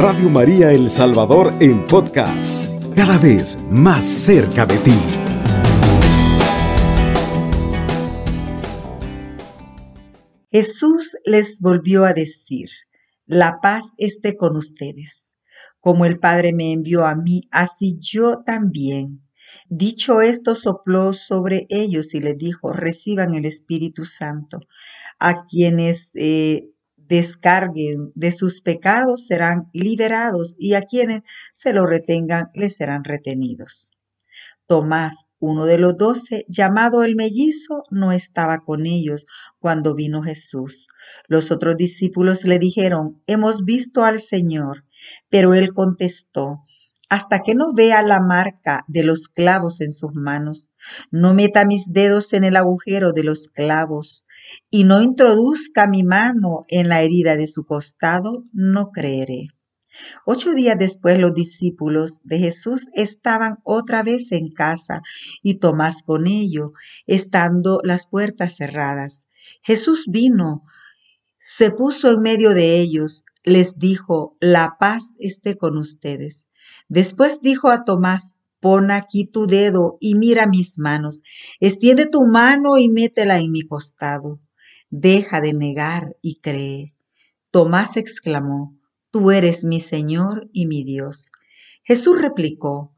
[0.00, 4.94] Radio María El Salvador en podcast, cada vez más cerca de ti.
[10.52, 12.68] Jesús les volvió a decir,
[13.26, 15.26] la paz esté con ustedes.
[15.80, 19.28] Como el Padre me envió a mí, así yo también.
[19.68, 24.60] Dicho esto, sopló sobre ellos y les dijo, reciban el Espíritu Santo.
[25.18, 26.68] A quienes eh,
[27.08, 31.22] descarguen de sus pecados serán liberados y a quienes
[31.54, 33.90] se lo retengan les serán retenidos.
[34.66, 39.24] Tomás, uno de los doce, llamado el mellizo, no estaba con ellos
[39.58, 40.88] cuando vino Jesús.
[41.26, 44.84] Los otros discípulos le dijeron, hemos visto al Señor.
[45.30, 46.64] Pero él contestó,
[47.08, 50.72] hasta que no vea la marca de los clavos en sus manos,
[51.10, 54.26] no meta mis dedos en el agujero de los clavos
[54.70, 59.48] y no introduzca mi mano en la herida de su costado, no creeré.
[60.26, 65.02] Ocho días después los discípulos de Jesús estaban otra vez en casa
[65.42, 66.72] y Tomás con ello,
[67.06, 69.24] estando las puertas cerradas.
[69.62, 70.64] Jesús vino,
[71.40, 76.47] se puso en medio de ellos, les dijo, la paz esté con ustedes.
[76.88, 81.22] Después dijo a Tomás, pon aquí tu dedo y mira mis manos,
[81.60, 84.40] extiende tu mano y métela en mi costado.
[84.90, 86.94] Deja de negar y cree.
[87.50, 88.74] Tomás exclamó,
[89.10, 91.30] Tú eres mi Señor y mi Dios.
[91.82, 92.94] Jesús replicó,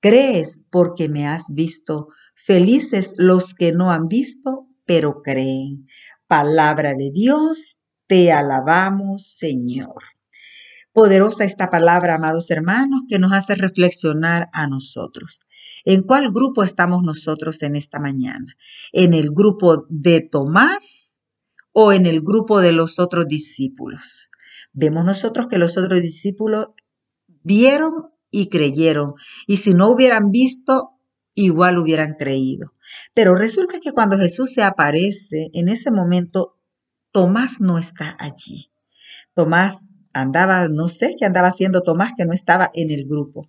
[0.00, 2.08] Crees porque me has visto.
[2.34, 5.86] Felices los que no han visto, pero creen.
[6.26, 10.13] Palabra de Dios, te alabamos, Señor.
[10.94, 15.42] Poderosa esta palabra, amados hermanos, que nos hace reflexionar a nosotros.
[15.84, 18.56] ¿En cuál grupo estamos nosotros en esta mañana?
[18.92, 21.16] ¿En el grupo de Tomás
[21.72, 24.30] o en el grupo de los otros discípulos?
[24.72, 26.68] Vemos nosotros que los otros discípulos
[27.42, 29.14] vieron y creyeron,
[29.48, 30.90] y si no hubieran visto,
[31.34, 32.72] igual hubieran creído.
[33.14, 36.56] Pero resulta que cuando Jesús se aparece, en ese momento,
[37.10, 38.70] Tomás no está allí.
[39.34, 39.80] Tomás
[40.14, 43.48] andaba, no sé qué andaba haciendo Tomás, que no estaba en el grupo.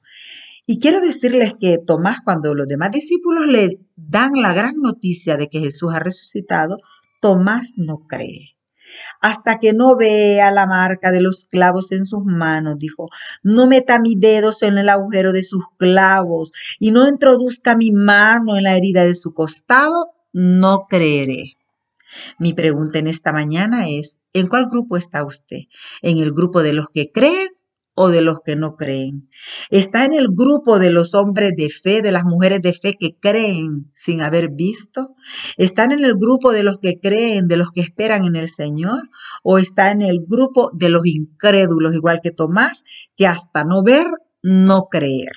[0.66, 5.48] Y quiero decirles que Tomás, cuando los demás discípulos le dan la gran noticia de
[5.48, 6.80] que Jesús ha resucitado,
[7.22, 8.56] Tomás no cree.
[9.22, 13.08] Hasta que no vea la marca de los clavos en sus manos, dijo,
[13.44, 18.58] no meta mis dedos en el agujero de sus clavos y no introduzca mi mano
[18.58, 21.55] en la herida de su costado, no creeré.
[22.40, 25.62] Mi pregunta en esta mañana es, ¿en cuál grupo está usted?
[26.02, 27.48] ¿En el grupo de los que creen
[27.94, 29.30] o de los que no creen?
[29.70, 33.16] ¿Está en el grupo de los hombres de fe, de las mujeres de fe que
[33.20, 35.16] creen sin haber visto?
[35.58, 39.02] ¿Están en el grupo de los que creen, de los que esperan en el Señor?
[39.44, 42.84] ¿O está en el grupo de los incrédulos, igual que Tomás,
[43.16, 44.06] que hasta no ver,
[44.42, 45.32] no creer?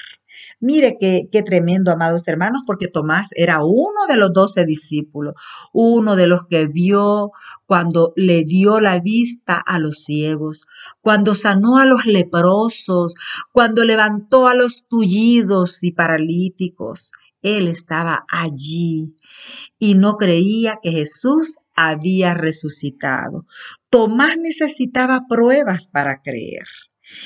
[0.61, 5.35] Mire qué, qué tremendo, amados hermanos, porque Tomás era uno de los doce discípulos,
[5.73, 7.31] uno de los que vio
[7.67, 10.67] cuando le dio la vista a los ciegos,
[11.01, 13.15] cuando sanó a los leprosos,
[13.53, 17.13] cuando levantó a los tullidos y paralíticos.
[17.43, 19.15] Él estaba allí
[19.79, 23.47] y no creía que Jesús había resucitado.
[23.91, 26.67] Tomás necesitaba pruebas para creer.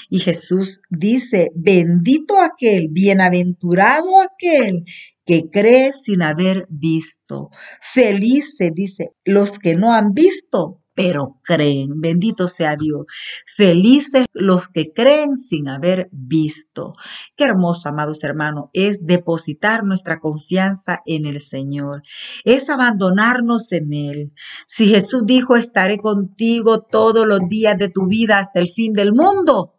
[0.09, 4.85] Y Jesús dice, bendito aquel, bienaventurado aquel
[5.25, 7.51] que cree sin haber visto.
[7.81, 12.01] Felices, dice, los que no han visto, pero creen.
[12.01, 13.07] Bendito sea Dios.
[13.47, 16.95] Felices los que creen sin haber visto.
[17.37, 22.03] Qué hermoso, amados hermanos, es depositar nuestra confianza en el Señor.
[22.45, 24.33] Es abandonarnos en Él.
[24.67, 29.13] Si Jesús dijo, estaré contigo todos los días de tu vida hasta el fin del
[29.13, 29.75] mundo,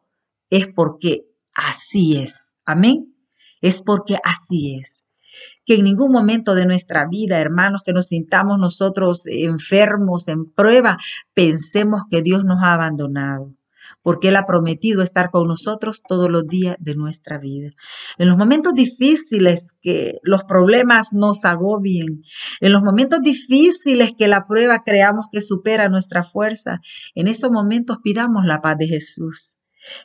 [0.49, 2.53] es porque así es.
[2.65, 3.15] Amén.
[3.61, 5.02] Es porque así es
[5.65, 10.97] que en ningún momento de nuestra vida, hermanos, que nos sintamos nosotros enfermos, en prueba,
[11.33, 13.53] pensemos que Dios nos ha abandonado
[14.01, 17.71] porque Él ha prometido estar con nosotros todos los días de nuestra vida.
[18.17, 22.21] En los momentos difíciles que los problemas nos agobien,
[22.59, 26.81] en los momentos difíciles que la prueba creamos que supera nuestra fuerza,
[27.15, 29.57] en esos momentos pidamos la paz de Jesús.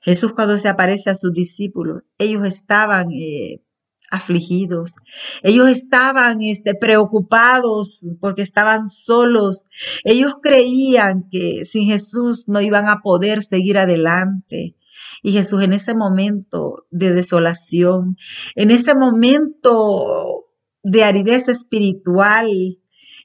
[0.02, 3.62] Jesús cuando se aparece a sus discípulos, ellos estaban eh,
[4.10, 4.96] afligidos.
[5.42, 9.66] Ellos estaban este, preocupados porque estaban solos.
[10.04, 14.76] Ellos creían que sin Jesús no iban a poder seguir adelante.
[15.22, 18.16] Y Jesús en ese momento de desolación,
[18.54, 20.46] en ese momento
[20.82, 22.48] de aridez espiritual,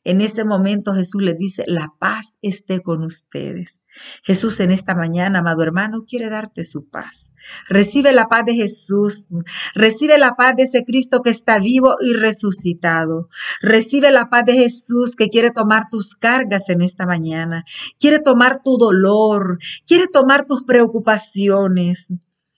[0.04, 3.80] En ese momento Jesús le dice, la paz esté con ustedes.
[4.24, 7.30] Jesús en esta mañana, amado hermano, quiere darte su paz.
[7.70, 9.28] Recibe la paz de Jesús.
[9.76, 13.30] Recibe la paz de ese Cristo que está vivo y resucitado.
[13.62, 17.64] Recibe la paz de Jesús que quiere tomar tus cargas en esta mañana.
[18.00, 19.60] Quiere tomar tu dolor.
[19.86, 22.10] Quiere tomar tus preocupaciones.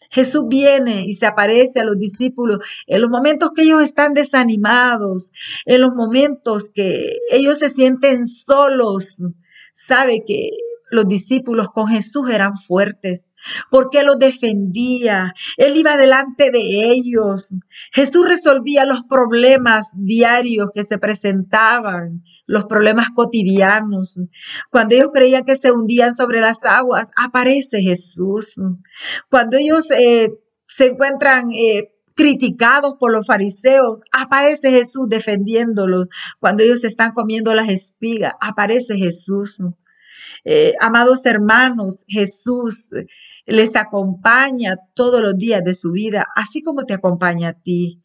[0.10, 5.32] Jesús viene y se aparece a los discípulos en los momentos que ellos están desanimados,
[5.66, 9.18] en los momentos que ellos se sienten solos.
[9.74, 10.50] Sabe que
[10.96, 13.26] los discípulos con Jesús eran fuertes,
[13.70, 17.54] porque los defendía, Él iba delante de ellos.
[17.92, 24.20] Jesús resolvía los problemas diarios que se presentaban, los problemas cotidianos.
[24.72, 28.56] Cuando ellos creían que se hundían sobre las aguas, aparece Jesús.
[29.30, 30.30] Cuando ellos eh,
[30.68, 31.52] se encuentran...
[31.52, 36.08] Eh, criticados por los fariseos, aparece Jesús defendiéndolos.
[36.40, 39.62] Cuando ellos están comiendo las espigas, aparece Jesús.
[40.44, 42.88] Eh, amados hermanos, Jesús
[43.46, 48.02] les acompaña todos los días de su vida, así como te acompaña a ti.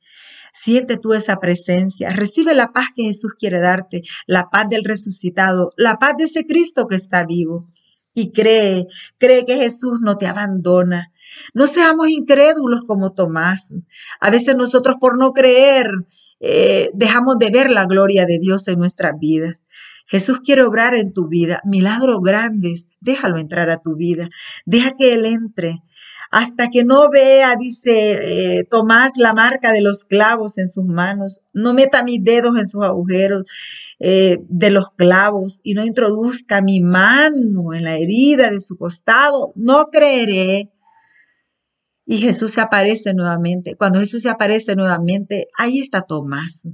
[0.52, 5.70] Siente tú esa presencia, recibe la paz que Jesús quiere darte, la paz del resucitado,
[5.76, 7.69] la paz de ese Cristo que está vivo.
[8.12, 8.87] Y cree,
[9.19, 11.12] cree que Jesús no te abandona.
[11.55, 13.72] No seamos incrédulos como Tomás.
[14.20, 15.87] A veces nosotros por no creer
[16.40, 19.61] eh, dejamos de ver la gloria de Dios en nuestras vidas.
[20.11, 22.89] Jesús quiere obrar en tu vida milagros grandes.
[23.01, 24.29] Déjalo entrar a tu vida.
[24.67, 25.85] Deja que Él entre.
[26.33, 31.43] Hasta que no vea, dice eh, Tomás, la marca de los clavos en sus manos.
[31.53, 33.49] No meta mis dedos en sus agujeros
[34.01, 39.53] eh, de los clavos y no introduzca mi mano en la herida de su costado.
[39.55, 40.73] No creeré.
[42.05, 43.77] Y Jesús se aparece nuevamente.
[43.77, 46.67] Cuando Jesús se aparece nuevamente, ahí está Tomás.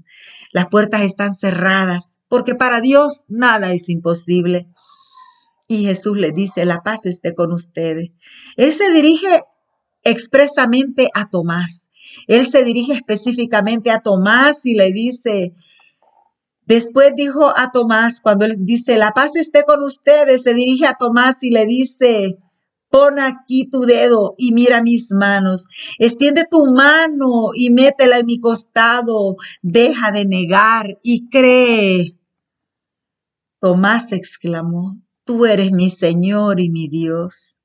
[0.52, 4.68] Las puertas están cerradas porque para Dios nada es imposible.
[5.68, 8.10] Y Jesús le dice, la paz esté con ustedes.
[8.56, 9.42] Él se dirige
[10.02, 11.88] expresamente a Tomás.
[12.28, 15.54] Él se dirige específicamente a Tomás y le dice,
[16.66, 20.96] después dijo a Tomás, cuando él dice, la paz esté con ustedes, se dirige a
[20.98, 22.38] Tomás y le dice,
[22.90, 25.66] Pon aquí tu dedo y mira mis manos.
[25.98, 29.36] Extiende tu mano y métela en mi costado.
[29.62, 32.15] Deja de negar y cree.
[33.66, 37.58] Tomás exclamó, Tú eres mi Señor y mi Dios.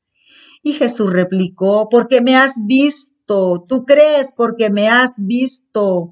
[0.63, 3.63] Y Jesús replicó, porque me has visto.
[3.67, 6.09] Tú crees porque me has visto.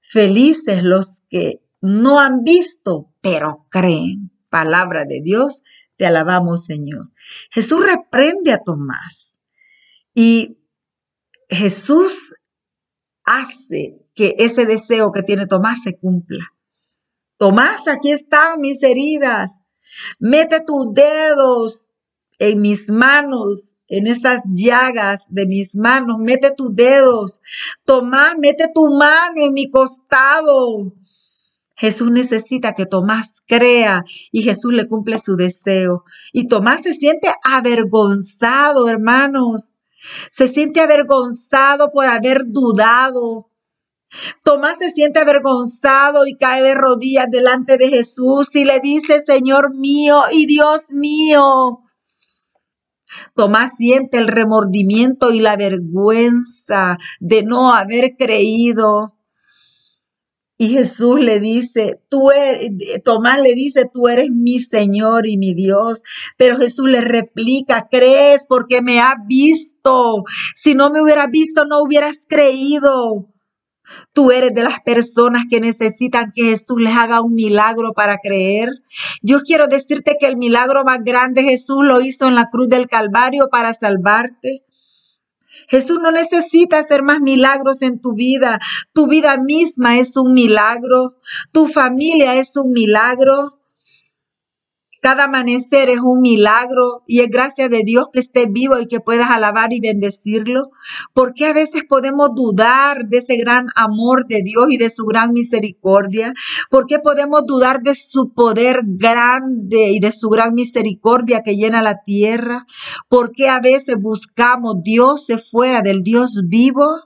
[0.00, 4.30] Felices los que no han visto, pero creen.
[4.48, 5.62] Palabra de Dios
[5.98, 7.12] te alabamos, Señor.
[7.50, 9.38] Jesús reprende a Tomás
[10.14, 10.56] y
[11.50, 12.32] Jesús
[13.24, 16.46] hace que ese deseo que tiene Tomás se cumpla.
[17.38, 19.58] Tomás, aquí están mis heridas.
[20.18, 21.88] Mete tus dedos
[22.38, 26.18] en mis manos, en esas llagas de mis manos.
[26.18, 27.40] Mete tus dedos.
[27.84, 30.94] Tomás, mete tu mano en mi costado.
[31.76, 34.02] Jesús necesita que Tomás crea
[34.32, 36.04] y Jesús le cumple su deseo.
[36.32, 39.72] Y Tomás se siente avergonzado, hermanos.
[40.30, 43.50] Se siente avergonzado por haber dudado.
[44.44, 49.74] Tomás se siente avergonzado y cae de rodillas delante de Jesús y le dice, Señor
[49.74, 51.82] mío y Dios mío.
[53.34, 59.16] Tomás siente el remordimiento y la vergüenza de no haber creído.
[60.58, 62.70] Y Jesús le dice, tú eres,
[63.04, 66.02] Tomás le dice, tú eres mi Señor y mi Dios.
[66.38, 70.24] Pero Jesús le replica, crees porque me has visto.
[70.54, 73.28] Si no me hubieras visto, no hubieras creído.
[74.12, 78.68] Tú eres de las personas que necesitan que Jesús les haga un milagro para creer.
[79.22, 82.88] Yo quiero decirte que el milagro más grande Jesús lo hizo en la cruz del
[82.88, 84.62] Calvario para salvarte.
[85.68, 88.58] Jesús no necesita hacer más milagros en tu vida.
[88.92, 91.16] Tu vida misma es un milagro.
[91.52, 93.55] Tu familia es un milagro.
[95.06, 98.98] Cada amanecer es un milagro y es gracia de Dios que estés vivo y que
[98.98, 100.72] puedas alabar y bendecirlo.
[101.14, 105.32] Porque a veces podemos dudar de ese gran amor de Dios y de su gran
[105.32, 106.34] misericordia.
[106.70, 112.02] Porque podemos dudar de su poder grande y de su gran misericordia que llena la
[112.02, 112.66] tierra.
[113.08, 117.02] Porque a veces buscamos dioses fuera del Dios vivo.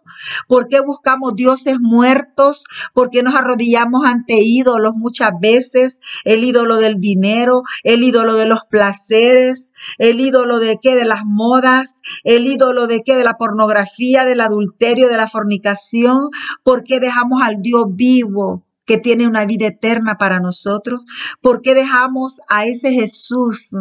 [0.48, 2.64] Porque buscamos dioses muertos.
[2.94, 6.00] Porque nos arrodillamos ante ídolos muchas veces.
[6.24, 7.60] El ídolo del dinero
[7.92, 13.02] el ídolo de los placeres, el ídolo de qué, de las modas, el ídolo de
[13.04, 16.28] qué, de la pornografía, del adulterio, de la fornicación,
[16.62, 21.02] porque dejamos al Dios vivo que tiene una vida eterna para nosotros?
[21.40, 23.76] ¿Por qué dejamos a ese Jesús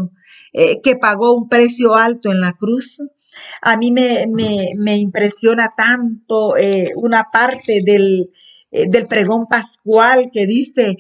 [0.54, 3.02] eh, que pagó un precio alto en la cruz?
[3.62, 8.30] A mí me, me, impresiona tanto eh, una parte del,
[8.70, 10.98] eh, del pregón pascual que dice,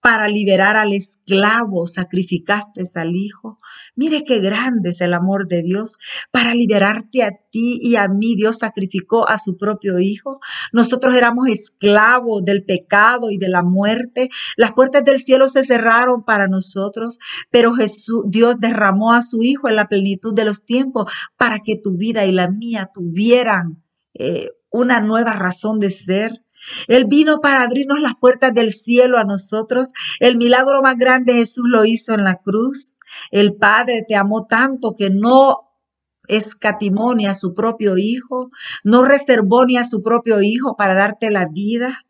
[0.00, 3.58] para liberar al esclavo sacrificaste al hijo.
[3.94, 5.96] Mire qué grande es el amor de Dios.
[6.30, 10.40] Para liberarte a ti y a mí, Dios sacrificó a su propio hijo.
[10.72, 14.28] Nosotros éramos esclavos del pecado y de la muerte.
[14.56, 17.18] Las puertas del cielo se cerraron para nosotros,
[17.50, 21.76] pero Jesús, Dios derramó a su hijo en la plenitud de los tiempos para que
[21.76, 23.82] tu vida y la mía tuvieran
[24.14, 26.44] eh, una nueva razón de ser.
[26.88, 29.92] Él vino para abrirnos las puertas del cielo a nosotros.
[30.18, 32.96] El milagro más grande Jesús lo hizo en la cruz.
[33.30, 35.70] El Padre te amó tanto que no
[36.28, 38.50] escatimó ni a su propio hijo,
[38.84, 42.04] no reservó ni a su propio hijo para darte la vida.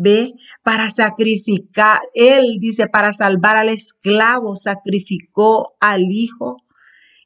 [0.00, 6.58] Ve, para sacrificar, Él dice, para salvar al esclavo, sacrificó al hijo.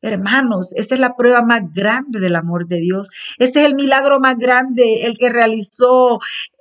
[0.03, 3.09] Hermanos, esa es la prueba más grande del amor de Dios.
[3.39, 6.19] Ese es el milagro más grande, el que realizó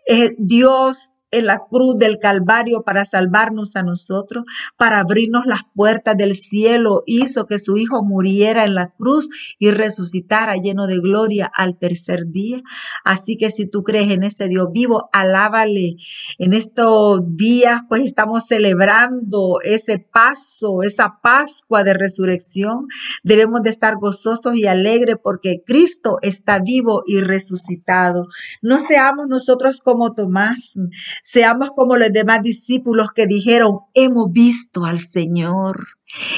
[0.07, 4.43] eh, Dios en la cruz del Calvario para salvarnos a nosotros,
[4.77, 9.71] para abrirnos las puertas del cielo, hizo que su Hijo muriera en la cruz y
[9.71, 12.61] resucitara lleno de gloria al tercer día.
[13.03, 15.95] Así que si tú crees en este Dios vivo, alábale.
[16.37, 22.87] En estos días pues estamos celebrando ese paso, esa Pascua de resurrección.
[23.23, 28.27] Debemos de estar gozosos y alegres porque Cristo está vivo y resucitado.
[28.61, 30.75] No seamos nosotros como Tomás
[31.23, 35.87] Seamos como los demás discípulos que dijeron, hemos visto al Señor.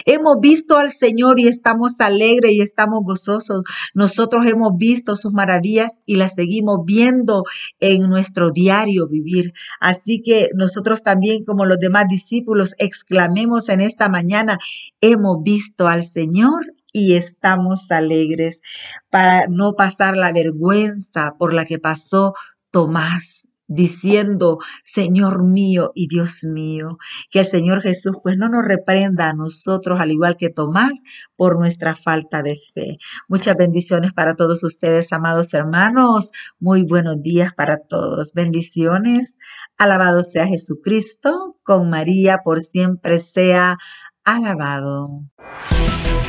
[0.06, 3.64] Hemos visto al Señor y estamos alegres y estamos gozosos.
[3.94, 7.44] Nosotros hemos visto sus maravillas y las seguimos viendo
[7.80, 9.54] en nuestro diario vivir.
[9.80, 14.60] Así que nosotros también, como los demás discípulos, exclamemos en esta mañana,
[15.02, 18.62] hemos visto al Señor y estamos alegres
[19.10, 22.34] para no pasar la vergüenza por la que pasó
[22.70, 26.98] Tomás diciendo, Señor mío y Dios mío,
[27.30, 31.02] que el Señor Jesús pues no nos reprenda a nosotros, al igual que Tomás,
[31.36, 32.98] por nuestra falta de fe.
[33.28, 36.32] Muchas bendiciones para todos ustedes, amados hermanos.
[36.60, 38.34] Muy buenos días para todos.
[38.34, 39.38] Bendiciones.
[39.78, 43.78] Alabado sea Jesucristo, con María por siempre sea
[44.24, 45.10] alabado.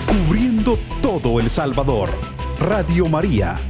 [0.06, 2.10] Cubriendo todo El Salvador.
[2.58, 3.60] Radio María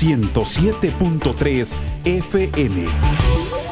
[0.00, 3.69] 107.3 FM.